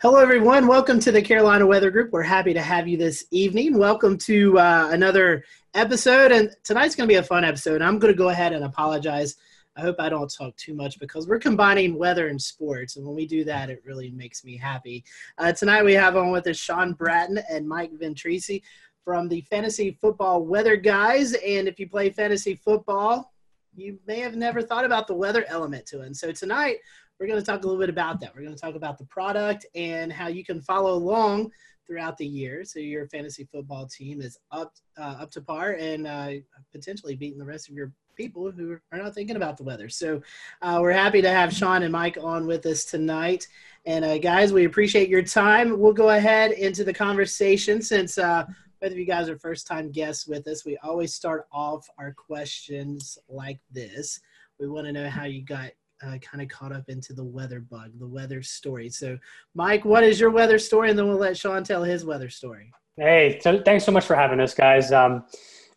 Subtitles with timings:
[0.00, 0.68] Hello, everyone.
[0.68, 2.12] Welcome to the Carolina Weather Group.
[2.12, 3.76] We're happy to have you this evening.
[3.76, 5.42] Welcome to uh, another
[5.74, 6.30] episode.
[6.30, 7.82] And tonight's going to be a fun episode.
[7.82, 9.34] I'm going to go ahead and apologize.
[9.76, 12.94] I hope I don't talk too much because we're combining weather and sports.
[12.94, 15.02] And when we do that, it really makes me happy.
[15.36, 18.62] Uh, tonight, we have on with us Sean Bratton and Mike Ventrice
[19.04, 21.32] from the Fantasy Football Weather Guys.
[21.32, 23.32] And if you play fantasy football,
[23.74, 26.06] you may have never thought about the weather element to it.
[26.06, 26.76] And so tonight,
[27.18, 28.34] we're going to talk a little bit about that.
[28.34, 31.50] We're going to talk about the product and how you can follow along
[31.86, 36.06] throughout the year so your fantasy football team is up uh, up to par and
[36.06, 36.32] uh,
[36.70, 39.88] potentially beating the rest of your people who are not thinking about the weather.
[39.88, 40.20] So
[40.60, 43.46] uh, we're happy to have Sean and Mike on with us tonight.
[43.86, 45.78] And uh, guys, we appreciate your time.
[45.78, 48.44] We'll go ahead into the conversation since uh,
[48.80, 50.64] both of you guys are first time guests with us.
[50.64, 54.20] We always start off our questions like this.
[54.58, 55.70] We want to know how you got
[56.02, 58.88] uh, kind of caught up into the weather bug, the weather story.
[58.88, 59.18] So,
[59.54, 60.90] Mike, what is your weather story?
[60.90, 62.70] And then we'll let Sean tell his weather story.
[62.96, 64.92] Hey, so thanks so much for having us, guys.
[64.92, 65.24] Um,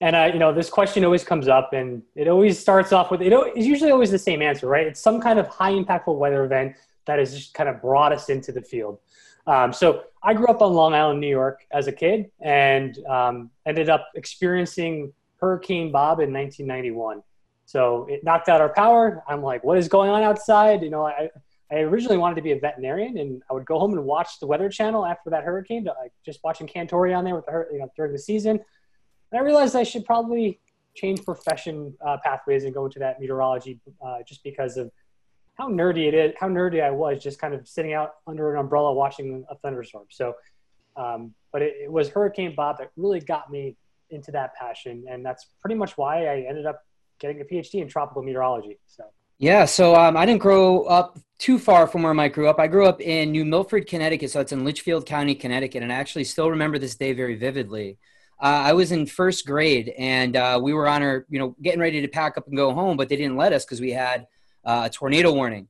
[0.01, 3.21] and uh, you know, this question always comes up, and it always starts off with
[3.21, 3.31] it.
[3.31, 4.87] It's usually always the same answer, right?
[4.87, 6.75] It's some kind of high impactful weather event
[7.05, 8.99] that has just kind of brought us into the field.
[9.47, 13.51] Um, so I grew up on Long Island, New York, as a kid, and um,
[13.65, 17.21] ended up experiencing Hurricane Bob in 1991.
[17.71, 19.23] So it knocked out our power.
[19.29, 20.81] I'm like, what is going on outside?
[20.81, 21.29] You know, I,
[21.71, 24.45] I originally wanted to be a veterinarian, and I would go home and watch the
[24.45, 27.89] Weather Channel after that hurricane, like just watching Cantore on there with the you know
[27.95, 28.59] during the season.
[29.31, 30.59] And I realized I should probably
[30.95, 34.91] change profession uh, pathways and go into that meteorology, uh, just because of
[35.57, 38.59] how nerdy it is, how nerdy I was, just kind of sitting out under an
[38.59, 40.07] umbrella watching a thunderstorm.
[40.09, 40.33] So,
[40.97, 43.77] um, but it, it was Hurricane Bob that really got me
[44.09, 46.81] into that passion, and that's pretty much why I ended up
[47.21, 48.77] getting a PhD in tropical meteorology.
[48.87, 49.03] So.
[49.37, 52.59] Yeah, so um, I didn't grow up too far from where Mike grew up.
[52.59, 55.95] I grew up in New Milford, Connecticut, so it's in Litchfield County, Connecticut, and I
[55.95, 57.97] actually still remember this day very vividly.
[58.39, 61.79] Uh, I was in first grade, and uh, we were on our, you know, getting
[61.79, 64.27] ready to pack up and go home, but they didn't let us because we had
[64.65, 65.67] uh, a tornado warning.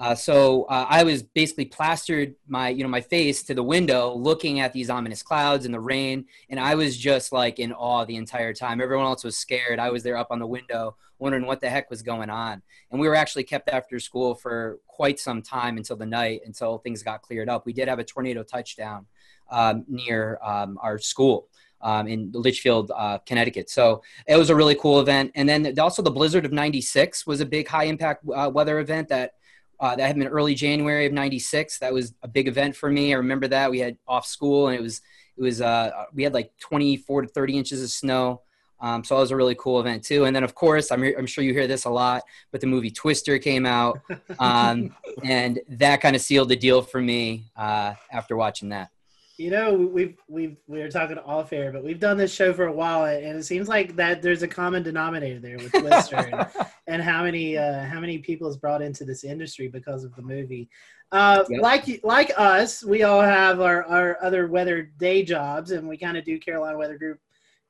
[0.00, 4.14] Uh, so uh, I was basically plastered my, you know, my face to the window,
[4.14, 8.06] looking at these ominous clouds and the rain, and I was just like in awe
[8.06, 8.80] the entire time.
[8.80, 9.78] Everyone else was scared.
[9.78, 12.62] I was there up on the window, wondering what the heck was going on.
[12.90, 16.78] And we were actually kept after school for quite some time until the night, until
[16.78, 17.66] things got cleared up.
[17.66, 19.04] We did have a tornado touchdown
[19.50, 21.48] um, near um, our school.
[21.82, 23.70] Um, in Litchfield, uh, Connecticut.
[23.70, 25.32] So it was a really cool event.
[25.34, 29.08] And then also the blizzard of 96 was a big high impact uh, weather event
[29.08, 29.32] that
[29.80, 31.78] uh, that happened in early January of '96.
[31.78, 33.12] That was a big event for me.
[33.12, 35.00] I remember that we had off school, and it was
[35.36, 38.42] it was uh, we had like 24 to 30 inches of snow.
[38.82, 40.24] Um, so that was a really cool event too.
[40.24, 42.90] And then of course, I'm I'm sure you hear this a lot, but the movie
[42.90, 44.00] Twister came out,
[44.38, 48.90] um, and that kind of sealed the deal for me uh, after watching that
[49.40, 52.66] you know we've we've we were talking off air but we've done this show for
[52.66, 56.46] a while and it seems like that there's a common denominator there with twister and,
[56.86, 60.20] and, how many uh, how many people is brought into this industry because of the
[60.20, 60.68] movie.
[61.10, 61.62] Uh, yep.
[61.62, 66.18] like like us we all have our, our other weather day jobs and we kind
[66.18, 67.18] of do carolina weather group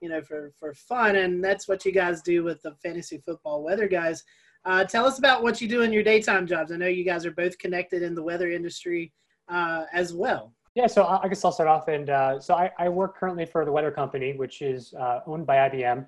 [0.01, 3.63] you know for for fun and that's what you guys do with the fantasy football
[3.63, 4.25] weather guys.
[4.65, 6.71] Uh, tell us about what you do in your daytime jobs.
[6.73, 9.11] I know you guys are both connected in the weather industry
[9.49, 11.89] uh, as well yeah, so I guess I'll start off.
[11.89, 15.47] And uh, so I, I, work currently for the Weather Company, which is uh, owned
[15.47, 16.07] by IBM.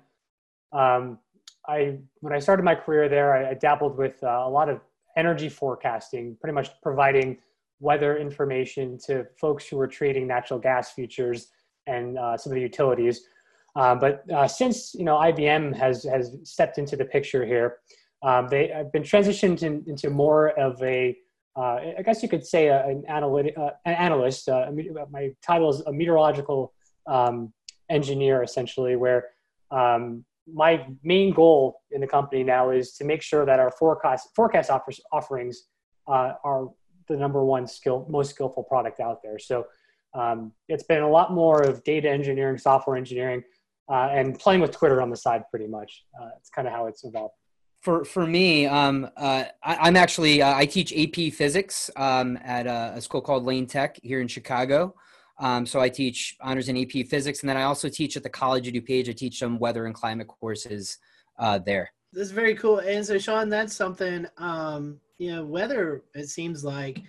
[0.71, 1.19] Um,
[1.67, 4.81] I when I started my career there, I, I dabbled with uh, a lot of
[5.15, 7.37] energy forecasting, pretty much providing
[7.79, 11.49] weather information to folks who were trading natural gas futures
[11.85, 13.27] and uh, some of the utilities.
[13.75, 17.77] Uh, but uh, since you know IBM has has stepped into the picture here,
[18.23, 21.15] um, they have been transitioned in, into more of a
[21.55, 24.49] uh, I guess you could say a, an, analytic, uh, an analyst.
[24.49, 24.71] Uh,
[25.11, 26.73] my title is a meteorological
[27.07, 27.53] um,
[27.89, 29.29] engineer, essentially, where
[29.69, 34.29] um, my main goal in the company now is to make sure that our forecast
[34.35, 35.67] forecast offers, offerings
[36.07, 36.69] uh, are
[37.07, 39.37] the number one skill, most skillful product out there.
[39.37, 39.67] So
[40.13, 43.43] um, it's been a lot more of data engineering, software engineering,
[43.89, 46.05] uh, and playing with Twitter on the side, pretty much.
[46.19, 47.35] Uh, it's kind of how it's evolved
[47.83, 52.65] for for me, um, uh, I, am actually uh, I teach AP Physics um, at
[52.65, 54.95] a, a, school called Lane Tech here in Chicago.
[55.37, 58.29] Um, so I teach honors in AP Physics, and then I also teach at the
[58.29, 59.09] College of DuPage.
[59.09, 60.97] I teach some weather and climate courses
[61.37, 61.91] uh, there.
[62.13, 62.79] That's very cool.
[62.79, 65.43] And so, Sean, that's something um, you know.
[65.45, 67.01] Weather it seems like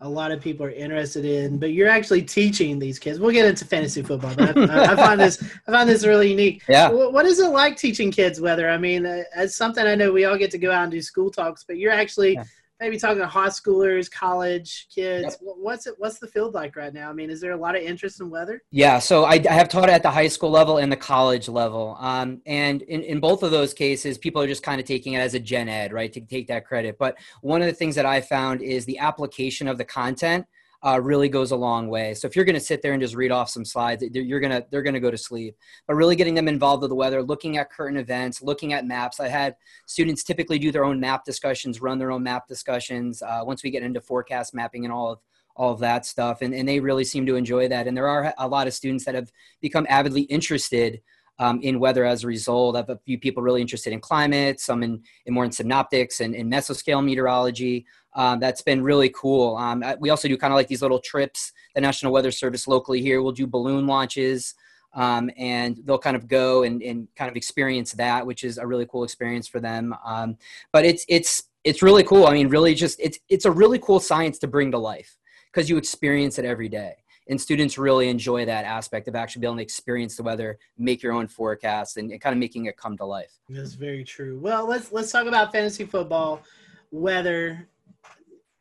[0.00, 3.18] a lot of people are interested in, but you're actually teaching these kids.
[3.18, 6.62] We'll get into fantasy football, but I, I, find this I find this really unique.
[6.68, 6.90] Yeah.
[6.90, 8.68] What is it like teaching kids weather?
[8.68, 11.00] I mean, uh, it's something I know we all get to go out and do
[11.00, 12.44] school talks, but you're actually yeah.
[12.80, 15.38] Maybe talking to high schoolers, college kids.
[15.40, 15.54] Yep.
[15.58, 15.94] What's it?
[15.98, 17.10] What's the field like right now?
[17.10, 18.62] I mean, is there a lot of interest in weather?
[18.70, 21.96] Yeah, so I, I have taught at the high school level and the college level,
[22.00, 25.18] um, and in, in both of those cases, people are just kind of taking it
[25.18, 26.98] as a gen ed, right, to take that credit.
[26.98, 30.46] But one of the things that I found is the application of the content
[30.86, 32.14] uh, really goes a long way.
[32.14, 34.64] So if you're going to sit there and just read off some slides, you're gonna
[34.70, 35.56] they're gonna go to sleep.
[35.86, 39.18] But really getting them involved with the weather, looking at current events, looking at maps.
[39.18, 43.22] I had students typically do their own map discussions, run their own map discussions.
[43.22, 45.18] Uh, once we get into forecast mapping and all of
[45.56, 47.88] all of that stuff, and, and they really seem to enjoy that.
[47.88, 51.00] And there are a lot of students that have become avidly interested
[51.40, 52.76] um, in weather as a result.
[52.76, 56.20] I have a few people really interested in climate, some in, in more in synoptics
[56.20, 57.86] and in mesoscale meteorology.
[58.18, 59.56] Um, that's been really cool.
[59.56, 61.52] Um, we also do kind of like these little trips.
[61.76, 64.56] The National Weather Service locally here will do balloon launches,
[64.92, 68.66] um, and they'll kind of go and, and, kind of experience that, which is a
[68.66, 69.94] really cool experience for them.
[70.04, 70.36] Um,
[70.72, 72.26] but it's it's it's really cool.
[72.26, 75.16] I mean, really, just it's it's a really cool science to bring to life
[75.52, 76.96] because you experience it every day
[77.28, 81.02] and students really enjoy that aspect of actually being able to experience the weather, make
[81.02, 83.38] your own forecasts, and, and kind of making it come to life.
[83.48, 84.40] That's very true.
[84.40, 86.42] Well, let's let's talk about fantasy football,
[86.90, 87.68] weather.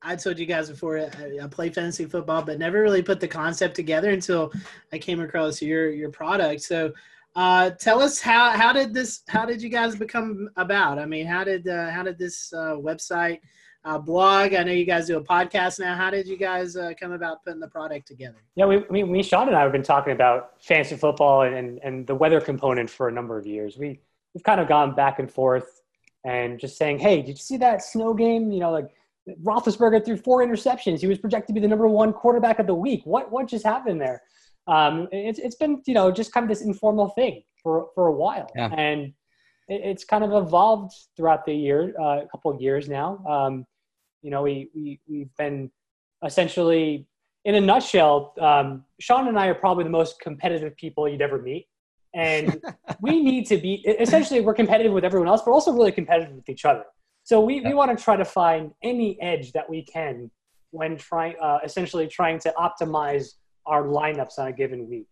[0.07, 3.27] I told you guys before I, I play fantasy football, but never really put the
[3.27, 4.51] concept together until
[4.93, 6.61] I came across your your product.
[6.61, 6.93] So,
[7.35, 10.97] uh, tell us how how did this how did you guys become about?
[10.97, 13.39] I mean, how did uh, how did this uh, website
[13.87, 14.53] uh, blog.
[14.53, 15.95] I know you guys do a podcast now.
[15.95, 18.37] How did you guys uh, come about putting the product together?
[18.55, 22.05] Yeah, we, mean, me, Sean and I have been talking about fantasy football and, and
[22.05, 23.77] the weather component for a number of years.
[23.77, 24.01] We,
[24.33, 25.81] we've kind of gone back and forth
[26.25, 28.51] and just saying, hey, did you see that snow game?
[28.51, 28.89] You know, like
[29.43, 30.99] Roethlisberger threw four interceptions.
[30.99, 33.01] He was projected to be the number one quarterback of the week.
[33.05, 34.21] What, what just happened there?
[34.67, 38.11] Um, it's, it's been, you know, just kind of this informal thing for, for a
[38.11, 38.49] while.
[38.55, 38.69] Yeah.
[38.73, 39.13] And
[39.67, 43.23] it's kind of evolved throughout the year, uh, a couple of years now.
[43.27, 43.65] Um,
[44.21, 45.71] you know, we, we, we've been
[46.25, 47.07] essentially,
[47.45, 51.41] in a nutshell, um, Sean and I are probably the most competitive people you'd ever
[51.41, 51.67] meet.
[52.13, 52.61] And
[53.01, 56.49] we need to be, essentially, we're competitive with everyone else, but also really competitive with
[56.49, 56.83] each other.
[57.27, 60.31] So we, we want to try to find any edge that we can
[60.71, 63.33] when trying, uh, essentially trying to optimize
[63.65, 65.07] our lineups on a given week.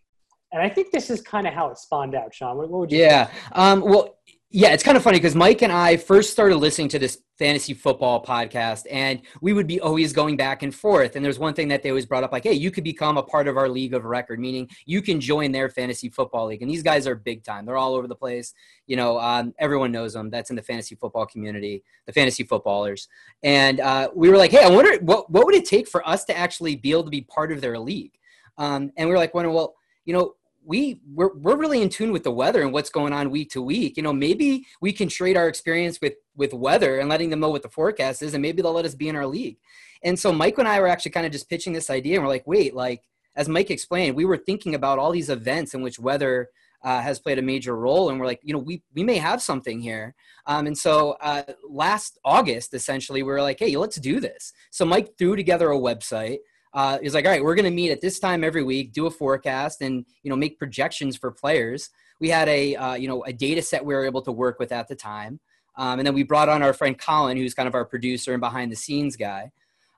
[0.53, 2.55] And I think this is kind of how it spawned out, Sean.
[2.55, 2.99] What, what would you?
[2.99, 3.29] Yeah.
[3.51, 4.15] Um, well,
[4.55, 7.73] yeah, it's kind of funny because Mike and I first started listening to this fantasy
[7.73, 11.17] football podcast, and we would be always going back and forth.
[11.17, 13.23] And there's one thing that they always brought up, like, "Hey, you could become a
[13.23, 16.61] part of our league of record," meaning you can join their fantasy football league.
[16.61, 18.53] And these guys are big time; they're all over the place.
[18.87, 20.29] You know, um, everyone knows them.
[20.29, 23.09] That's in the fantasy football community, the fantasy footballers.
[23.43, 26.23] And uh, we were like, "Hey, I wonder what what would it take for us
[26.25, 28.13] to actually be able to be part of their league?"
[28.57, 29.75] Um, and we were like, "Well,
[30.05, 33.29] you know." We we're, we're really in tune with the weather and what's going on
[33.29, 33.97] week to week.
[33.97, 37.49] You know maybe we can trade our experience with with weather and letting them know
[37.49, 39.57] what the forecast is and maybe they'll let us be in our league.
[40.03, 42.29] And so mike and i were actually kind of just pitching this idea and we're
[42.29, 43.03] like wait like
[43.35, 46.49] as mike explained we were thinking about all these events in which weather
[46.83, 49.41] uh, has played a major role and we're like you know we we may have
[49.41, 50.13] something here.
[50.45, 54.53] Um, and so uh, last august essentially we were like hey let's do this.
[54.71, 56.37] So mike threw together a website
[56.75, 59.07] uh, is like, all right, we're going to meet at this time every week, do
[59.07, 61.89] a forecast, and you know make projections for players.
[62.19, 64.73] We had a uh, you know a data set we were able to work with
[64.73, 65.39] at the time,
[65.77, 68.41] um, and then we brought on our friend Colin, who's kind of our producer and
[68.41, 69.51] behind the scenes guy,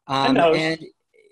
[0.06, 0.86] um, and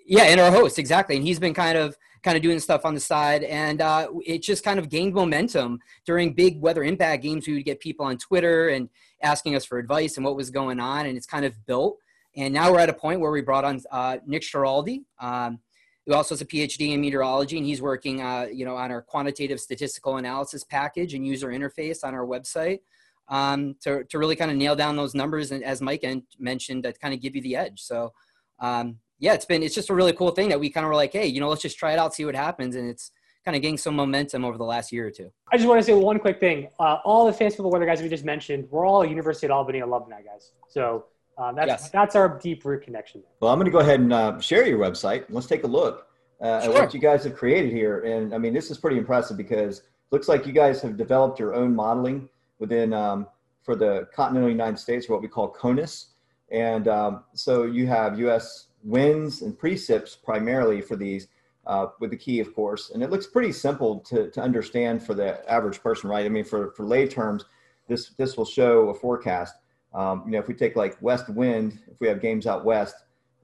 [0.04, 2.92] yeah, and our host exactly, and he's been kind of kind of doing stuff on
[2.92, 7.46] the side, and uh, it just kind of gained momentum during big weather impact games.
[7.46, 8.88] We would get people on Twitter and
[9.22, 11.98] asking us for advice and what was going on, and it's kind of built.
[12.36, 15.58] And now we're at a point where we brought on uh, Nick Schiraldi, um,
[16.04, 19.02] who also has a PhD in meteorology, and he's working, uh, you know, on our
[19.02, 22.80] quantitative statistical analysis package and user interface on our website
[23.28, 26.04] um, to, to really kind of nail down those numbers and, as Mike
[26.38, 27.80] mentioned, that kind of give you the edge.
[27.80, 28.12] So,
[28.60, 30.94] um, yeah, it's been it's just a really cool thing that we kind of were
[30.94, 33.10] like, hey, you know, let's just try it out, see what happens, and it's
[33.44, 35.30] kind of getting some momentum over the last year or two.
[35.50, 36.68] I just want to say one quick thing.
[36.78, 40.20] Uh, all the football weather guys we just mentioned, we're all University of Albany alumni
[40.20, 40.52] guys.
[40.68, 41.06] So
[41.38, 41.90] um, that's yes.
[41.90, 43.22] that's our deep root connection.
[43.40, 45.24] Well, I'm going to go ahead and uh, share your website.
[45.28, 46.06] Let's take a look
[46.40, 46.74] uh, sure.
[46.74, 48.00] at what you guys have created here.
[48.00, 51.54] And I mean, this is pretty impressive because looks like you guys have developed your
[51.54, 52.28] own modeling
[52.58, 53.26] within um,
[53.62, 56.06] for the continental United States, what we call CONUS.
[56.50, 58.68] And um, so you have U.S.
[58.82, 61.26] winds and precipits primarily for these,
[61.66, 62.90] uh, with the key, of course.
[62.94, 66.24] And it looks pretty simple to, to understand for the average person, right?
[66.24, 67.44] I mean, for, for lay terms,
[67.88, 69.56] this, this will show a forecast.
[69.96, 72.94] Um, you know, if we take like west wind, if we have games out west,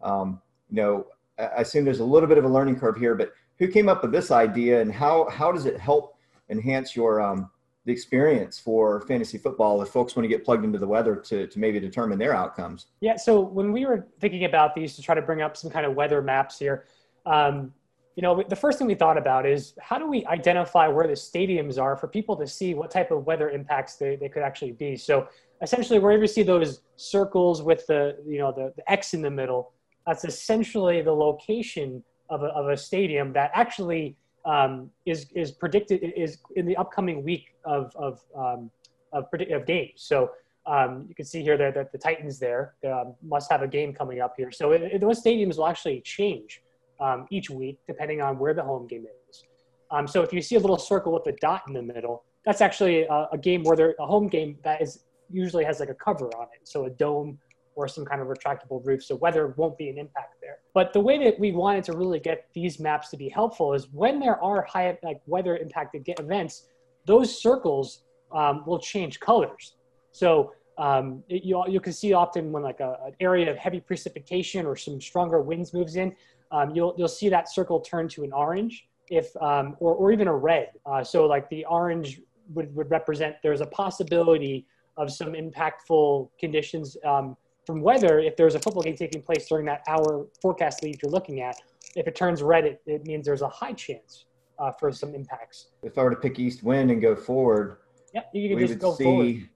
[0.03, 0.41] um,
[0.71, 1.07] you know,
[1.39, 4.03] I assume there's a little bit of a learning curve here, but who came up
[4.03, 6.17] with this idea and how, how does it help
[6.51, 7.51] enhance your, um,
[7.87, 11.47] the experience for fantasy football if folks want to get plugged into the weather to,
[11.47, 12.87] to maybe determine their outcomes?
[13.01, 15.87] Yeah, so when we were thinking about these to try to bring up some kind
[15.87, 16.85] of weather maps here,
[17.25, 17.73] um,
[18.15, 21.15] you know, the first thing we thought about is how do we identify where the
[21.15, 24.73] stadiums are for people to see what type of weather impacts they, they could actually
[24.73, 24.97] be.
[24.97, 25.29] So
[25.63, 29.31] essentially, wherever you see those circles with the, you know, the, the X in the
[29.31, 29.73] middle,
[30.07, 36.01] that's essentially the location of a, of a stadium that actually um, is is predicted
[36.17, 38.71] is in the upcoming week of of um,
[39.13, 39.93] of, of games.
[39.97, 40.31] So
[40.67, 43.93] um, you can see here that, that the Titans there um, must have a game
[43.93, 44.51] coming up here.
[44.51, 46.63] So it, it, those stadiums will actually change
[47.01, 49.45] um, each week depending on where the home game is.
[49.91, 52.61] Um, so if you see a little circle with a dot in the middle, that's
[52.61, 55.95] actually a, a game where there a home game that is usually has like a
[55.95, 57.39] cover on it, so a dome
[57.75, 60.59] or some kind of retractable roof, so weather won't be an impact there.
[60.75, 63.89] But the way that we wanted to really get these maps to be helpful is
[63.93, 66.69] when there are high like weather impacted events,
[67.07, 68.03] those circles
[68.35, 69.77] um, will change colors.
[70.13, 73.81] So um, it, you you can see often when like a, an area of heavy
[73.81, 76.15] precipitation or some stronger winds moves in,
[76.51, 80.29] um, you'll you'll see that circle turn to an orange if um, or or even
[80.29, 80.71] a red.
[80.87, 82.21] Uh, so like the orange
[82.55, 88.55] would, would represent there's a possibility of some impactful conditions um, from weather, if there's
[88.55, 91.57] a football game taking place during that hour forecast lead you're looking at,
[91.95, 94.27] if it turns red, it, it means there's a high chance
[94.59, 95.69] uh, for some impacts.
[95.83, 97.79] If I were to pick east wind and go forward,
[98.15, 99.49] yep, you can just go see, forward.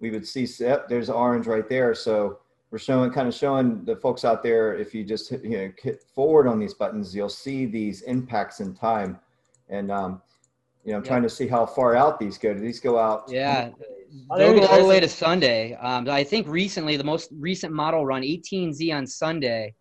[0.00, 1.94] We would see, yep, there's orange right there.
[1.94, 2.38] So
[2.70, 5.72] we're showing, kind of showing the folks out there, if you just hit, you know,
[5.80, 9.18] hit forward on these buttons, you'll see these impacts in time.
[9.68, 10.22] And, um,
[10.84, 11.08] you know, I'm yep.
[11.08, 12.52] trying to see how far out these go.
[12.52, 13.24] Do these go out?
[13.28, 13.70] Yeah,
[14.36, 15.74] They'll go all the way to Sunday.
[15.74, 19.74] Um, I think recently, the most recent model run, 18Z on Sunday.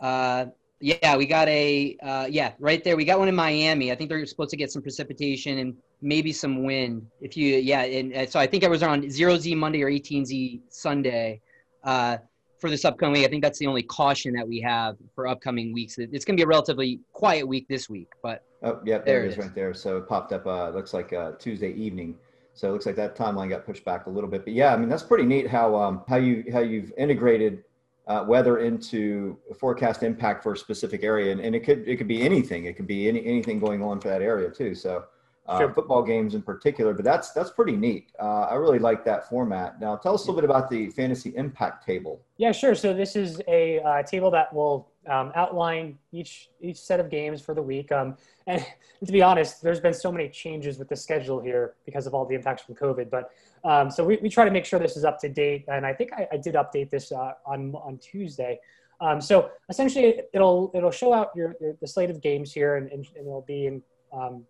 [0.00, 0.46] Uh,
[0.80, 2.96] yeah, we got a uh, yeah right there.
[2.96, 3.90] We got one in Miami.
[3.90, 7.06] I think they're supposed to get some precipitation and maybe some wind.
[7.20, 10.60] If you yeah, and, so I think it was on zero Z Monday or 18Z
[10.68, 11.40] Sunday
[11.82, 12.18] uh,
[12.60, 13.26] for this upcoming week.
[13.26, 15.98] I think that's the only caution that we have for upcoming weeks.
[15.98, 19.24] It's going to be a relatively quiet week this week, but oh yeah, there, there
[19.24, 19.74] it is, is right there.
[19.74, 20.46] So it popped up.
[20.46, 22.16] Uh, looks like uh, Tuesday evening.
[22.58, 24.44] So it looks like that timeline got pushed back a little bit.
[24.44, 27.62] But yeah, I mean that's pretty neat how um, how you how you've integrated
[28.08, 32.08] uh, weather into forecast impact for a specific area, and, and it could it could
[32.08, 32.64] be anything.
[32.64, 34.74] It could be any anything going on for that area too.
[34.74, 35.04] So
[35.48, 35.72] uh, sure.
[35.72, 36.92] football games in particular.
[36.92, 38.12] But that's that's pretty neat.
[38.20, 39.80] Uh, I really like that format.
[39.80, 42.20] Now tell us a little bit about the fantasy impact table.
[42.36, 42.74] Yeah, sure.
[42.74, 47.40] So this is a uh, table that will um, outline each each set of games
[47.40, 47.90] for the week.
[47.90, 48.64] Um, and
[49.04, 52.26] to be honest, there's been so many changes with the schedule here because of all
[52.26, 53.10] the impacts from COVID.
[53.10, 53.30] But
[53.64, 55.64] um, so we, we try to make sure this is up to date.
[55.68, 58.60] And I think I, I did update this uh, on on Tuesday.
[59.00, 62.90] Um, so essentially, it'll it'll show out your, your, the slate of games here, and,
[62.90, 64.44] and, and it'll be in um,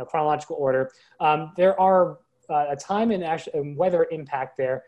[0.00, 0.90] know chronological order.
[1.20, 4.84] Um, there are uh, a time and, weather impact there.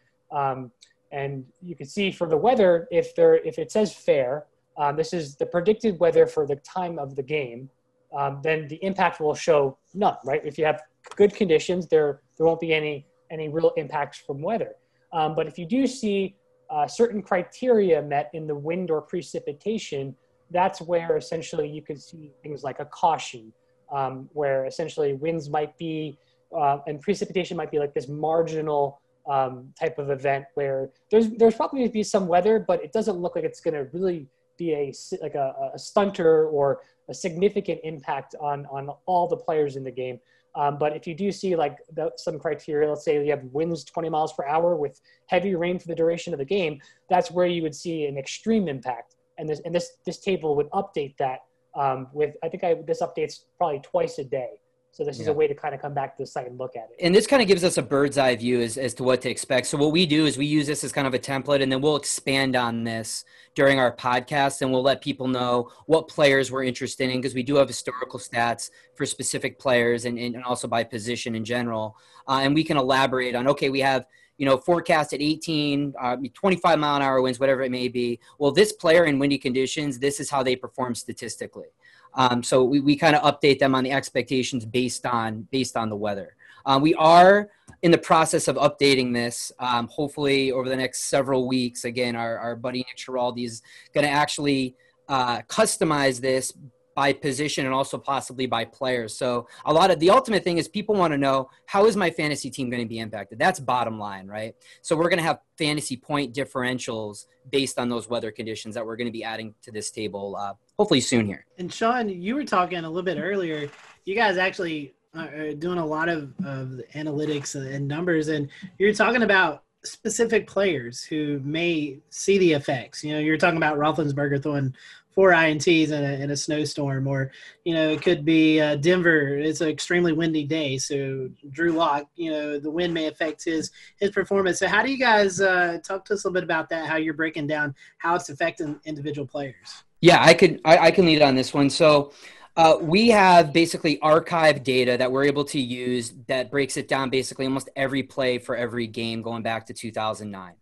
[1.12, 5.12] and you can see for the weather, if there if it says fair, um, this
[5.12, 7.68] is the predicted weather for the time of the game,
[8.16, 10.40] um, then the impact will show none, right?
[10.44, 10.82] If you have
[11.16, 14.74] good conditions, there, there won't be any, any real impacts from weather.
[15.12, 16.36] Um, but if you do see
[16.70, 20.14] uh, certain criteria met in the wind or precipitation,
[20.50, 23.52] that's where essentially you can see things like a caution,
[23.92, 26.18] um, where essentially winds might be,
[26.56, 31.54] uh, and precipitation might be like this marginal um, type of event where there's, there's
[31.54, 34.26] probably going to be some weather, but it doesn't look like it's going to really
[34.58, 39.76] be a like a, a stunter or a significant impact on on all the players
[39.76, 40.18] in the game.
[40.54, 43.84] Um, but if you do see like the, some criteria, let's say you have winds
[43.84, 47.46] 20 miles per hour with heavy rain for the duration of the game, that's where
[47.46, 49.16] you would see an extreme impact.
[49.38, 51.40] And this and this this table would update that
[51.74, 54.50] um, with I think I, this updates probably twice a day.
[54.94, 55.22] So this yeah.
[55.22, 57.02] is a way to kind of come back to the site and look at it.
[57.02, 59.30] And this kind of gives us a bird's eye view as, as to what to
[59.30, 59.66] expect.
[59.68, 61.80] So what we do is we use this as kind of a template and then
[61.80, 63.24] we'll expand on this
[63.54, 67.42] during our podcast and we'll let people know what players we're interested in because we
[67.42, 71.96] do have historical stats for specific players and, and also by position in general.
[72.28, 74.04] Uh, and we can elaborate on, okay, we have–
[74.38, 78.18] you know, forecast at 18, uh, 25 mile an hour winds, whatever it may be.
[78.38, 81.68] Well, this player in windy conditions, this is how they perform statistically.
[82.14, 85.88] Um, so we, we kind of update them on the expectations based on based on
[85.88, 86.36] the weather.
[86.66, 87.48] Um, we are
[87.82, 89.50] in the process of updating this.
[89.58, 91.84] Um, hopefully, over the next several weeks.
[91.84, 93.62] Again, our, our buddy Nick Schiraldi is
[93.94, 94.76] going to actually
[95.08, 96.52] uh, customize this
[96.94, 99.16] by position and also possibly by players.
[99.16, 102.10] So a lot of the ultimate thing is people want to know how is my
[102.10, 103.38] fantasy team going to be impacted?
[103.38, 104.54] That's bottom line, right?
[104.82, 108.96] So we're going to have fantasy point differentials based on those weather conditions that we're
[108.96, 111.46] going to be adding to this table uh, hopefully soon here.
[111.58, 113.68] And Sean, you were talking a little bit earlier.
[114.04, 119.22] You guys actually are doing a lot of, of analytics and numbers, and you're talking
[119.22, 123.02] about specific players who may see the effects.
[123.02, 124.74] You know, you're talking about Roethlisberger throwing
[125.14, 127.30] four ints in a, in a snowstorm, or
[127.64, 129.36] you know, it could be uh, Denver.
[129.38, 132.08] It's an extremely windy day, so Drew Lock.
[132.16, 134.58] You know, the wind may affect his his performance.
[134.58, 136.86] So, how do you guys uh, talk to us a little bit about that?
[136.86, 139.84] How you're breaking down how it's affecting individual players?
[140.00, 141.70] Yeah, I could I, I can lead on this one.
[141.70, 142.12] So.
[142.54, 147.08] Uh, we have basically archive data that we're able to use that breaks it down
[147.08, 150.52] basically almost every play for every game going back to 2009.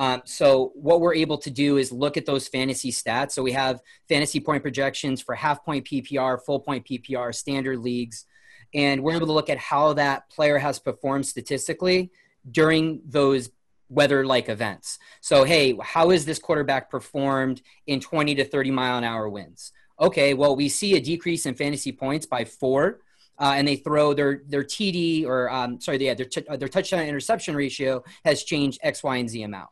[0.00, 3.32] Um, so what we're able to do is look at those fantasy stats.
[3.32, 8.24] So we have fantasy point projections for half point PPR, full point PPR, standard leagues,
[8.72, 12.10] and we're able to look at how that player has performed statistically
[12.50, 13.50] during those
[13.90, 14.98] weather-like events.
[15.20, 19.70] So hey, how is this quarterback performed in 20 to 30 mile an hour winds?
[20.00, 23.00] Okay, well we see a decrease in fantasy points by four.
[23.38, 27.06] Uh, and they throw their their TD or um, sorry, yeah, their t- their touchdown
[27.06, 29.70] interception ratio has changed X, Y, and Z amount.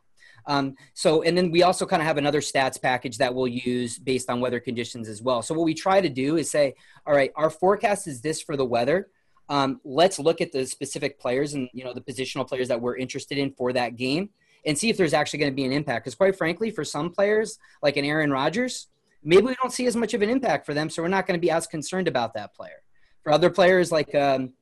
[0.49, 3.99] Um, so, and then we also kind of have another stats package that we'll use
[3.99, 5.43] based on weather conditions as well.
[5.43, 6.73] So, what we try to do is say,
[7.05, 9.09] all right, our forecast is this for the weather.
[9.47, 12.97] Um, let's look at the specific players and you know the positional players that we're
[12.97, 14.31] interested in for that game
[14.65, 16.03] and see if there's actually going to be an impact.
[16.03, 18.87] Because quite frankly, for some players like an Aaron Rodgers,
[19.23, 21.39] maybe we don't see as much of an impact for them, so we're not going
[21.39, 22.81] to be as concerned about that player.
[23.21, 24.53] For other players like um,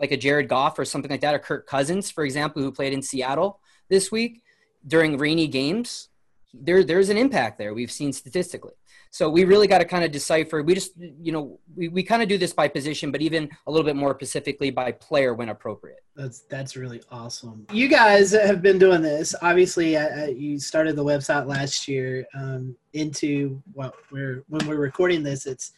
[0.00, 2.92] like a Jared Goff or something like that, or Kirk Cousins, for example, who played
[2.92, 4.42] in Seattle this week,
[4.86, 6.08] during rainy games,
[6.54, 7.74] there there's an impact there.
[7.74, 8.74] We've seen statistically.
[9.10, 10.62] So we really got to kind of decipher.
[10.62, 13.70] We just, you know, we, we kind of do this by position, but even a
[13.70, 16.00] little bit more specifically by player when appropriate.
[16.14, 17.66] That's that's really awesome.
[17.72, 19.34] You guys have been doing this.
[19.42, 22.26] Obviously, uh, uh you started the website last year.
[22.34, 25.72] Um, into what we're when we're recording this, it's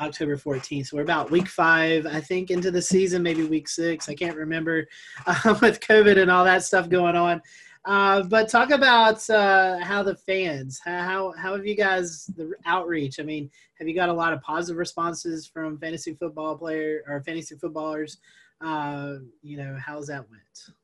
[0.00, 0.88] October 14th.
[0.88, 4.08] So we're about week five, I think, into the season, maybe week six.
[4.08, 4.86] I can't remember
[5.26, 7.40] uh, with COVID and all that stuff going on.
[7.84, 13.18] Uh, but talk about uh, how the fans, how how have you guys the outreach?
[13.18, 17.20] I mean, have you got a lot of positive responses from fantasy football player or
[17.22, 18.18] fantasy footballers?
[18.60, 20.76] Uh, you know, how's that went?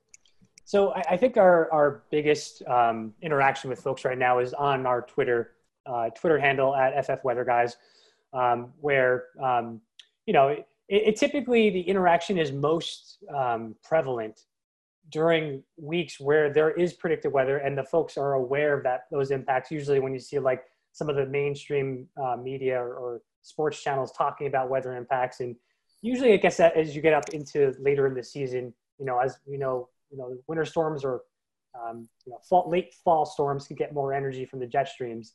[0.64, 4.84] So I, I think our our biggest um, interaction with folks right now is on
[4.84, 5.52] our Twitter
[5.86, 7.76] uh, Twitter handle at FF Weather Guys,
[8.32, 9.80] um, where um,
[10.26, 14.46] you know it, it, typically the interaction is most um, prevalent
[15.10, 19.30] during weeks where there is predicted weather and the folks are aware of that those
[19.30, 23.80] impacts usually when you see like some of the mainstream uh, media or, or, sports
[23.82, 25.40] channels talking about weather impacts.
[25.40, 25.56] And
[26.02, 29.18] usually i guess that as you get up into later in the season you know
[29.18, 31.22] as you know you know winter storms or
[31.80, 35.34] um, you know fall, late fall storms can get more energy from the jet streams.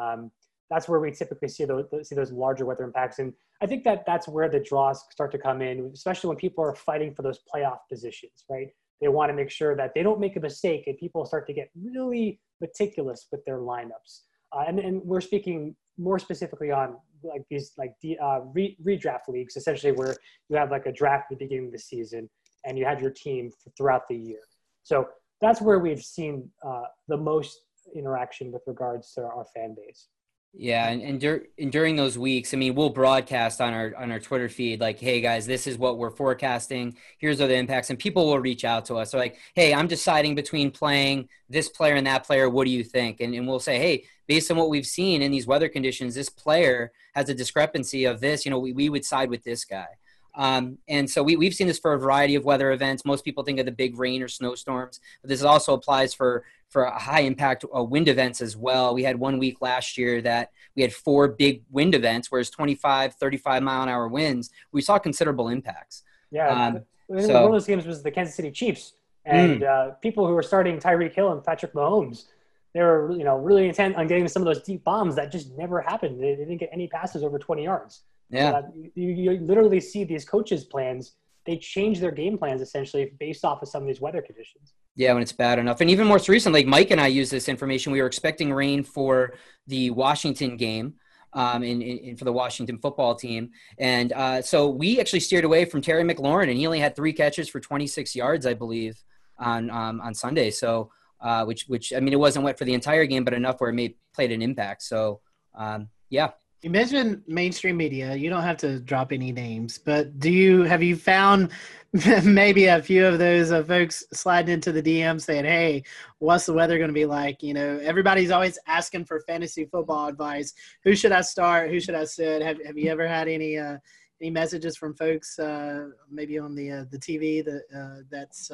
[0.00, 0.30] Um,
[0.70, 3.18] that's where we typically see those see those larger weather impacts.
[3.18, 6.64] And i think that that's where the draws start to come in especially when people
[6.64, 8.68] are fighting for those playoff positions right
[9.00, 11.52] they want to make sure that they don't make a mistake and people start to
[11.52, 14.22] get really meticulous with their lineups.
[14.52, 19.56] Uh, and, and we're speaking more specifically on like these like uh, re- redraft leagues,
[19.56, 20.16] essentially where
[20.48, 22.28] you have like a draft at the beginning of the season
[22.64, 24.40] and you have your team throughout the year.
[24.82, 25.08] So
[25.40, 27.58] that's where we've seen uh, the most
[27.94, 30.08] interaction with regards to our fan base.
[30.52, 34.10] Yeah, and and, dur- and, during those weeks, I mean, we'll broadcast on our on
[34.10, 36.96] our Twitter feed like, "Hey guys, this is what we're forecasting.
[37.18, 39.12] Here's are the impacts," and people will reach out to us.
[39.12, 42.50] They're like, "Hey, I'm deciding between playing this player and that player.
[42.50, 45.30] What do you think?" And and we'll say, "Hey, based on what we've seen in
[45.30, 48.44] these weather conditions, this player has a discrepancy of this.
[48.44, 49.86] You know, we we would side with this guy."
[50.34, 53.04] Um, and so we, we've seen this for a variety of weather events.
[53.04, 56.86] Most people think of the big rain or snowstorms, but this also applies for for
[56.86, 58.94] high impact uh, wind events as well.
[58.94, 63.14] We had one week last year that we had four big wind events, whereas 25,
[63.14, 66.04] 35 mile an hour winds, we saw considerable impacts.
[66.30, 66.48] Yeah.
[66.48, 68.92] Um, so, one of those games was the Kansas City Chiefs.
[69.24, 69.68] And mm.
[69.68, 72.26] uh, people who were starting Tyreek Hill and Patrick Mahomes,
[72.72, 75.50] they were you know really intent on getting some of those deep bombs that just
[75.56, 76.22] never happened.
[76.22, 78.02] They, they didn't get any passes over 20 yards.
[78.30, 78.62] Yeah.
[78.94, 81.16] you, you literally see these coaches' plans
[81.46, 84.74] they change their game plans essentially based off of some of these weather conditions.
[84.96, 85.80] Yeah, when it's bad enough.
[85.80, 87.92] And even more recently, like Mike and I used this information.
[87.92, 89.34] We were expecting rain for
[89.66, 90.94] the Washington game.
[91.32, 93.50] Um, in, in, for the Washington football team.
[93.78, 97.12] And uh, so we actually steered away from Terry McLaurin, and he only had three
[97.12, 99.00] catches for 26 yards, I believe,
[99.38, 100.50] on um, on Sunday.
[100.50, 100.90] So,
[101.20, 103.70] uh, which which I mean, it wasn't wet for the entire game, but enough where
[103.70, 104.82] it made played an impact.
[104.82, 105.20] So,
[105.54, 106.30] um, yeah,
[106.62, 108.14] you mentioned mainstream media.
[108.14, 111.50] You don't have to drop any names, but do you have you found
[112.24, 115.84] maybe a few of those uh, folks sliding into the DM saying, "Hey,
[116.18, 120.08] what's the weather going to be like?" You know, everybody's always asking for fantasy football
[120.08, 120.52] advice.
[120.84, 121.70] Who should I start?
[121.70, 122.42] Who should I sit?
[122.42, 123.78] Have Have you ever had any uh,
[124.20, 128.50] any messages from folks, uh, maybe on the uh, the TV that uh, that's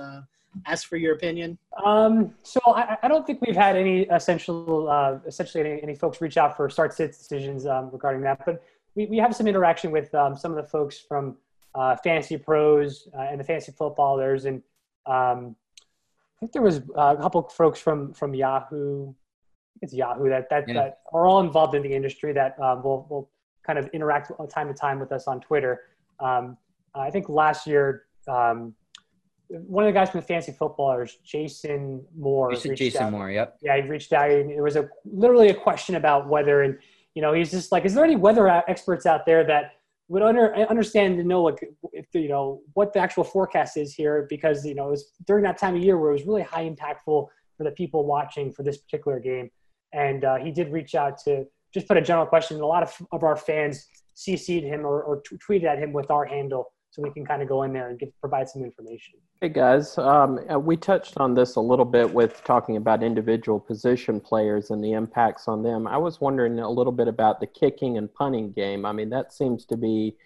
[0.57, 1.59] uh, asked for your opinion?
[1.85, 6.21] Um, so I, I, don't think we've had any essential, uh, essentially any, any, folks
[6.21, 8.63] reach out for start sit decisions um, regarding that, but
[8.95, 11.37] we, we have some interaction with um, some of the folks from
[11.75, 14.63] uh, Fantasy Pros and the Fantasy Footballers, and
[15.07, 15.55] um,
[16.37, 19.13] I think there was a couple folks from from Yahoo.
[19.83, 20.75] It's Yahoo that that, yeah.
[20.75, 23.31] that are all involved in the industry that um, will will
[23.67, 25.83] kind of interact time to time with us on Twitter.
[26.21, 26.57] Um,
[26.95, 28.75] I think last year, um,
[29.49, 32.53] one of the guys from the Fantasy Footballers, Jason Moore.
[32.53, 33.13] Jason, Jason out.
[33.13, 33.57] Moore, yep.
[33.63, 34.31] Yeah, he reached out.
[34.31, 36.79] And it was a literally a question about weather, and
[37.15, 39.73] you know, he's just like, "Is there any weather experts out there that
[40.09, 41.59] would under, understand to know like
[41.93, 45.45] if you know what the actual forecast is here?" Because you know, it was during
[45.45, 48.63] that time of year where it was really high impactful for the people watching for
[48.63, 49.51] this particular game,
[49.93, 52.57] and uh, he did reach out to just put a general question.
[52.57, 55.93] And A lot of, of our fans CC'd him or, or t- tweeted at him
[55.93, 58.65] with our handle so we can kind of go in there and get, provide some
[58.65, 59.15] information.
[59.43, 63.61] Hey guys, um, uh, we touched on this a little bit with talking about individual
[63.61, 65.87] position players and the impacts on them.
[65.87, 68.87] I was wondering a little bit about the kicking and punting game.
[68.87, 70.17] I mean, that seems to be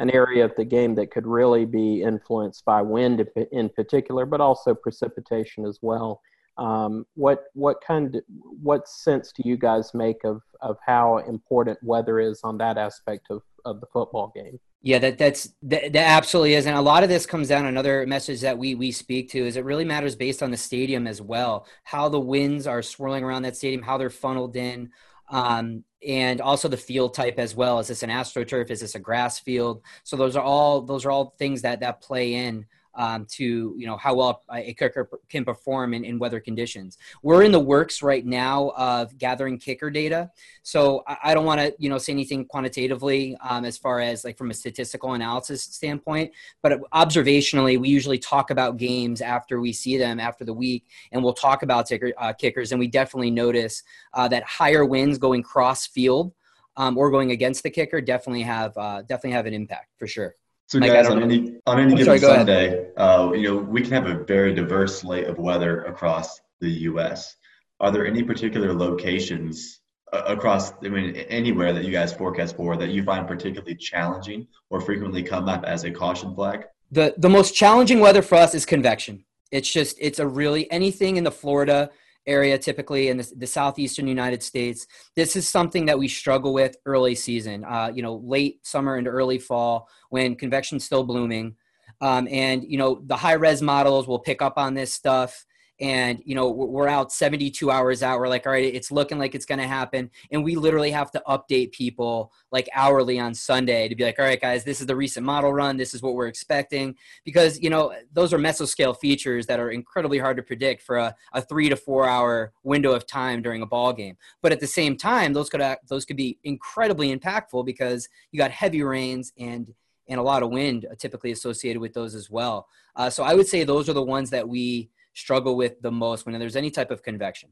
[0.00, 4.42] an area of the game that could really be influenced by wind in particular, but
[4.42, 6.20] also precipitation as well.
[6.58, 8.22] Um, what what kind of,
[8.62, 13.28] what sense do you guys make of of how important weather is on that aspect
[13.30, 14.58] of of the football game?
[14.80, 17.66] Yeah, that that's that, that absolutely is, and a lot of this comes down.
[17.66, 21.08] Another message that we we speak to is it really matters based on the stadium
[21.08, 24.90] as well, how the winds are swirling around that stadium, how they're funneled in,
[25.30, 27.80] um, and also the field type as well.
[27.80, 28.70] Is this an astroturf?
[28.70, 29.82] Is this a grass field?
[30.04, 32.64] So those are all those are all things that that play in
[32.98, 36.98] um, to you know how well a kicker can perform in, in weather conditions.
[37.22, 40.30] We're in the works right now of gathering kicker data,
[40.62, 44.24] so I, I don't want to you know say anything quantitatively um, as far as
[44.24, 49.72] like from a statistical analysis standpoint, but observationally, we usually talk about games after we
[49.72, 53.30] see them after the week, and we'll talk about ticker, uh, kickers, and we definitely
[53.30, 56.34] notice uh, that higher winds going cross field.
[56.76, 60.36] Um, or going against the kicker definitely have uh, definitely have an impact for sure.
[60.68, 64.06] So guys, on any on any given sorry, Sunday, uh, you know, we can have
[64.06, 67.36] a very diverse slate of weather across the U.S.
[67.80, 69.80] Are there any particular locations
[70.12, 74.46] uh, across, I mean, anywhere that you guys forecast for that you find particularly challenging
[74.68, 76.64] or frequently come up as a caution flag?
[76.90, 79.24] The the most challenging weather for us is convection.
[79.50, 81.90] It's just it's a really anything in the Florida
[82.28, 84.86] area typically in the, the, southeastern united states
[85.16, 89.08] this is something that we struggle with early season uh, you know late summer and
[89.08, 91.56] early fall when convection's still blooming.
[92.00, 95.44] Um, and you know the high res models will pick up on this stuff
[95.80, 98.18] and you know we're out 72 hours out.
[98.18, 100.10] We're like all right it's looking like it's going to happen.
[100.30, 104.24] And we literally have to update people like hourly on sunday to be like all
[104.24, 105.76] right guys this is the recent model run.
[105.76, 106.96] This is what we're expecting.
[107.24, 111.14] Because you know those are mesoscale features that are incredibly hard to predict for a,
[111.32, 114.16] a three to four hour window of time during a ball game.
[114.42, 118.50] But at the same time those could those could be incredibly impactful because you got
[118.50, 119.72] heavy rains and
[120.08, 122.66] and a lot of wind typically associated with those as well.
[122.96, 126.26] Uh, so i would say those are the ones that we struggle with the most
[126.26, 127.50] when there's any type of convection?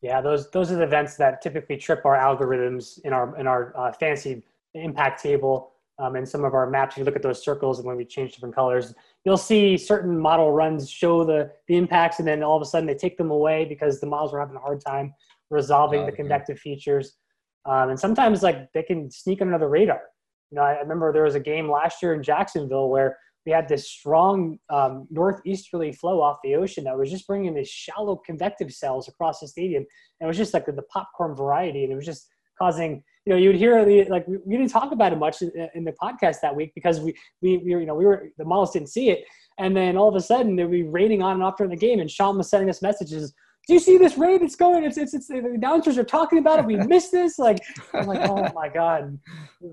[0.00, 3.72] Yeah, those those are the events that typically trip our algorithms in our in our
[3.76, 4.42] uh, fancy
[4.74, 6.96] impact table um, and some of our maps.
[6.96, 10.50] You look at those circles, and when we change different colors, you'll see certain model
[10.52, 13.64] runs show the the impacts, and then all of a sudden they take them away
[13.64, 15.14] because the models are having a hard time
[15.50, 17.16] resolving oh, the convective features.
[17.64, 20.00] Um, and sometimes like they can sneak under the radar.
[20.50, 23.68] You know, I remember there was a game last year in Jacksonville where we had
[23.68, 28.72] this strong um, northeasterly flow off the ocean that was just bringing these shallow convective
[28.72, 29.84] cells across the stadium.
[30.20, 32.28] And it was just like the, the popcorn variety, and it was just
[32.58, 33.02] causing.
[33.24, 35.52] You know, you would hear the like we, we didn't talk about it much in,
[35.74, 38.72] in, the podcast that week because we, we we you know we were the models
[38.72, 39.24] didn't see it,
[39.58, 42.00] and then all of a sudden they'd be raining on and off during the game,
[42.00, 43.32] and Sean was sending us messages
[43.66, 44.82] do you see this rain that's going?
[44.82, 46.64] It's, it's, it's, the announcers are talking about it.
[46.64, 47.38] We missed this.
[47.38, 47.60] Like,
[47.94, 49.18] I'm like, oh my God.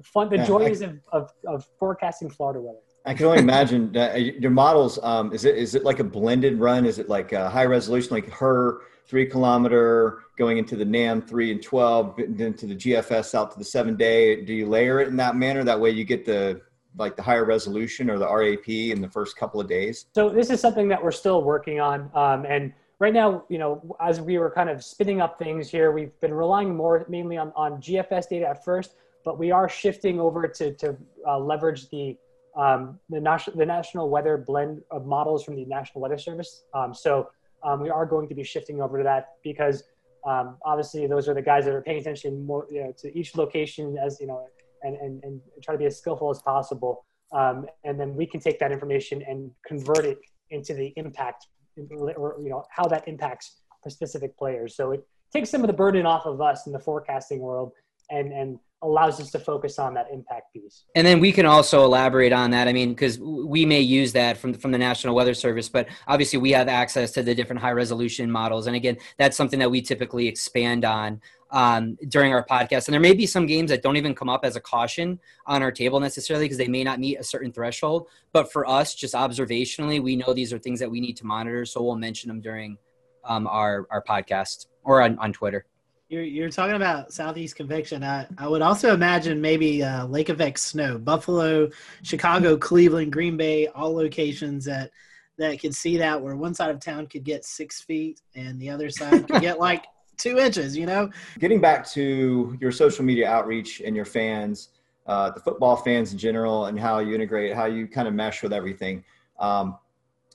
[0.03, 2.77] Fun, the joys of, of, of forecasting Florida weather.
[3.05, 4.99] I can only imagine uh, your models.
[5.01, 6.85] Um, is it is it like a blended run?
[6.85, 11.51] Is it like a high resolution, like HRRR three kilometer going into the NAM three
[11.51, 14.43] and twelve, then to the GFS out to the seven day?
[14.43, 15.63] Do you layer it in that manner?
[15.63, 16.61] That way you get the
[16.97, 20.07] like the higher resolution or the RAP in the first couple of days.
[20.13, 23.95] So this is something that we're still working on, um, and right now, you know,
[24.01, 27.53] as we were kind of spinning up things here, we've been relying more mainly on
[27.55, 32.17] on GFS data at first, but we are shifting over to to uh, leverage the
[32.55, 36.63] um, the, national, the national weather blend of models from the National Weather Service.
[36.73, 37.29] Um, so
[37.63, 39.83] um, we are going to be shifting over to that because
[40.25, 43.35] um, obviously those are the guys that are paying attention more you know, to each
[43.35, 44.45] location as you know
[44.83, 47.05] and, and, and try to be as skillful as possible.
[47.31, 51.47] Um, and then we can take that information and convert it into the impact
[52.17, 54.75] or you know how that impacts specific players.
[54.75, 57.71] So it takes some of the burden off of us in the forecasting world
[58.09, 60.85] and and allows us to focus on that impact piece.
[60.95, 62.67] And then we can also elaborate on that.
[62.67, 66.39] I mean, because we may use that from from the National Weather Service, but obviously
[66.39, 68.67] we have access to the different high resolution models.
[68.67, 72.87] And again, that's something that we typically expand on um, during our podcast.
[72.87, 75.61] And there may be some games that don't even come up as a caution on
[75.63, 78.07] our table necessarily because they may not meet a certain threshold.
[78.31, 81.65] But for us, just observationally, we know these are things that we need to monitor,
[81.65, 82.77] so we'll mention them during
[83.25, 85.65] um, our our podcast or on, on Twitter.
[86.09, 88.03] You're, you're talking about Southeast Convection.
[88.03, 91.69] I, I would also imagine maybe uh, Lake Effect Snow, Buffalo,
[92.01, 94.89] Chicago, Cleveland, Green Bay, all locations that
[95.37, 98.71] that could see that where one side of town could get six feet and the
[98.71, 99.85] other side could get like
[100.17, 101.11] two inches, you know?
[101.37, 104.69] Getting back to your social media outreach and your fans,
[105.05, 108.41] uh, the football fans in general, and how you integrate, how you kind of mesh
[108.41, 109.03] with everything.
[109.39, 109.77] Um,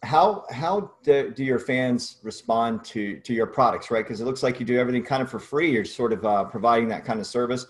[0.04, 4.04] how how do, do, your fans respond to to your products right?
[4.04, 5.72] Because it looks like you do everything kind of for free.
[5.72, 7.66] You're sort of uh, providing that kind of service.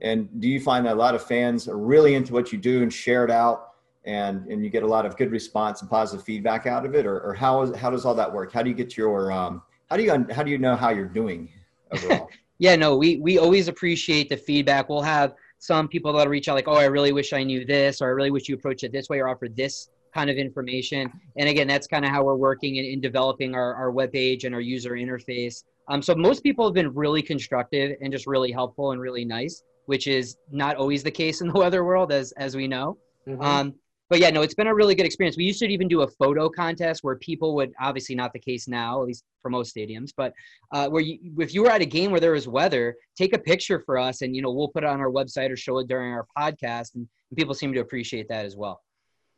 [0.00, 2.82] And do you find that a lot of fans are really into what you do
[2.82, 6.24] and share it out and and you get a lot of good response and positive
[6.24, 7.06] feedback out of it?
[7.06, 8.52] Or, or how is how does all that work?
[8.52, 11.06] How do you get your um, how do you how do you know how you're
[11.06, 11.48] doing
[11.90, 12.28] overall?
[12.58, 14.88] Yeah no we we always appreciate the feedback.
[14.88, 18.00] We'll have some people that'll reach out like oh i really wish i knew this
[18.00, 21.12] or i really wish you approached it this way or offered this kind of information.
[21.36, 24.44] And again, that's kind of how we're working in, in developing our, our web page
[24.44, 25.64] and our user interface.
[25.88, 29.62] Um, so most people have been really constructive and just really helpful and really nice,
[29.84, 32.96] which is not always the case in the weather world, as as we know.
[33.28, 33.42] Mm-hmm.
[33.42, 33.74] Um,
[34.08, 35.36] but yeah, no, it's been a really good experience.
[35.36, 38.68] We used to even do a photo contest where people would obviously not the case
[38.68, 40.32] now, at least for most stadiums, but
[40.72, 43.38] uh, where you, if you were at a game where there was weather, take a
[43.38, 45.88] picture for us, and you know we'll put it on our website or show it
[45.88, 48.80] during our podcast, and, and people seem to appreciate that as well.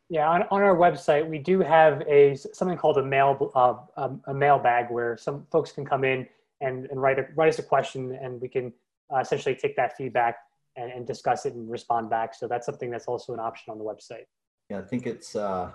[0.09, 4.21] Yeah, on, on our website, we do have a something called a mail uh, um,
[4.25, 6.27] a mailbag where some folks can come in
[6.61, 8.73] and, and write a, write us a question, and we can
[9.13, 10.37] uh, essentially take that feedback
[10.75, 12.33] and, and, discuss it and respond back.
[12.33, 14.25] So that's something that's also an option on the website.
[14.69, 15.71] Yeah, I think it's uh,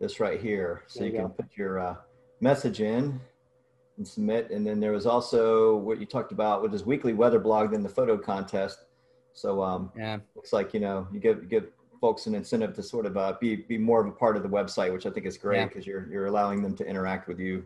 [0.00, 0.84] this right here.
[0.86, 1.94] So you, you, can put your uh,
[2.40, 3.20] message in
[3.96, 4.50] and submit.
[4.50, 7.82] And then there was also what you talked about, which is weekly weather blog, then
[7.82, 8.84] the photo contest.
[9.32, 11.64] So um, yeah, looks like you know you give you give
[12.06, 14.48] folks an incentive to sort of uh, be be more of a part of the
[14.48, 15.94] website, which I think is great because yeah.
[15.94, 17.64] you're you're allowing them to interact with you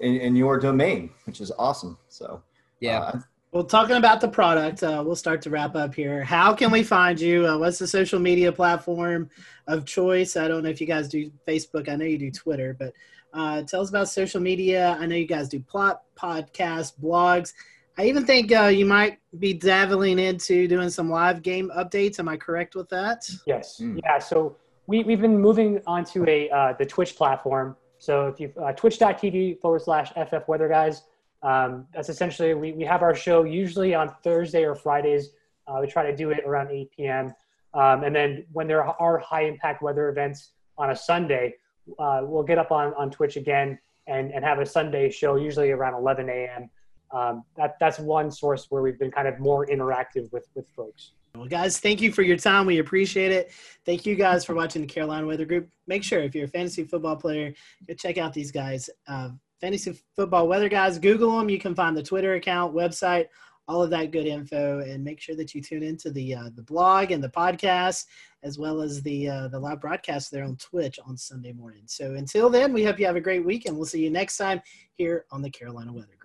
[0.00, 1.96] in, in your domain, which is awesome.
[2.08, 2.42] So
[2.80, 3.00] yeah.
[3.02, 3.20] Uh,
[3.52, 6.24] well, talking about the product, uh, we'll start to wrap up here.
[6.24, 7.46] How can we find you?
[7.46, 9.30] Uh, what's the social media platform
[9.68, 10.36] of choice?
[10.36, 11.88] I don't know if you guys do Facebook.
[11.88, 12.92] I know you do Twitter, but
[13.32, 14.96] uh, tell us about social media.
[14.98, 17.52] I know you guys do plot podcasts, blogs.
[17.98, 22.18] I even think uh, you might be dabbling into doing some live game updates.
[22.18, 23.28] Am I correct with that?
[23.46, 23.80] Yes.
[23.80, 24.00] Mm.
[24.02, 24.18] Yeah.
[24.18, 27.76] So we, we've been moving onto a uh, the Twitch platform.
[27.98, 31.02] So if you uh, twitch.tv forward slash FF Weather Guys,
[31.42, 35.30] um, that's essentially we, we have our show usually on Thursday or Fridays.
[35.66, 37.34] Uh, we try to do it around 8 p.m.
[37.74, 41.54] Um, and then when there are high impact weather events on a Sunday,
[41.98, 45.70] uh, we'll get up on, on Twitch again and, and have a Sunday show, usually
[45.70, 46.70] around 11 a.m
[47.12, 51.12] um, that that's one source where we've been kind of more interactive with with folks.
[51.34, 52.66] Well, guys, thank you for your time.
[52.66, 53.52] We appreciate it.
[53.86, 55.70] Thank you guys for watching the Carolina Weather Group.
[55.86, 57.54] Make sure if you're a fantasy football player,
[57.88, 58.90] go check out these guys.
[59.06, 60.98] Uh, fantasy football weather guys.
[60.98, 61.48] Google them.
[61.48, 63.28] You can find the Twitter account, website,
[63.66, 66.62] all of that good info, and make sure that you tune into the uh, the
[66.62, 68.04] blog and the podcast,
[68.42, 71.84] as well as the uh, the live broadcast there on Twitch on Sunday morning.
[71.86, 74.36] So until then, we hope you have a great week, and we'll see you next
[74.36, 74.60] time
[74.96, 76.21] here on the Carolina Weather Group.